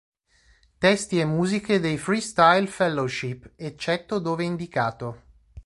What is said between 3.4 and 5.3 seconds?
eccetto dove indicato.